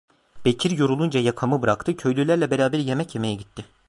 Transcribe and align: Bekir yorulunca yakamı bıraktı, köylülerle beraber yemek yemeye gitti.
Bekir 0.45 0.71
yorulunca 0.71 1.19
yakamı 1.19 1.61
bıraktı, 1.61 1.97
köylülerle 1.97 2.51
beraber 2.51 2.79
yemek 2.79 3.15
yemeye 3.15 3.35
gitti. 3.35 3.65